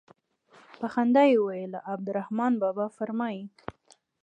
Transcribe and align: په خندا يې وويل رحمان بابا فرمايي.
په 0.79 0.85
خندا 0.93 1.23
يې 1.31 1.35
وويل 1.41 1.71
رحمان 2.17 2.53
بابا 2.61 2.85
فرمايي. 2.97 3.43